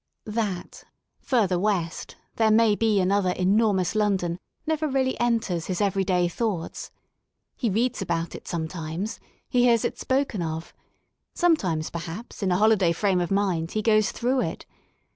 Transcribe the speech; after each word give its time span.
That, 0.25 0.83
further 1.19 1.59
west* 1.59 2.15
there 2.37 2.49
may 2.49 2.73
be 2.75 2.99
another 2.99 3.33
enormous 3.33 3.93
London 3.93 4.39
never 4.65 4.87
really 4.87 5.15
enters 5.19 5.67
his 5.67 5.79
everyday 5.79 6.27
thoughts. 6.27 6.89
He 7.55 7.69
reads 7.69 8.01
about 8.01 8.33
it 8.33 8.47
sometimes, 8.47 9.19
he 9.47 9.65
hears 9.65 9.85
it 9.85 9.99
spoken 9.99 10.41
of; 10.41 10.73
sometimes 11.35 11.91
perhaps 11.91 12.41
in 12.41 12.51
a 12.51 12.57
holiday 12.57 12.93
frame 12.93 13.21
of 13.21 13.29
mind 13.29 13.73
he 13.73 13.83
goes 13.83 14.11
through 14.11 14.41
it. 14.41 14.65